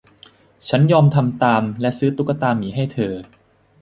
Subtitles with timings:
[0.69, 3.13] ฉันยอมทำตามและซื้อตุ๊กตาหมีให้เธอ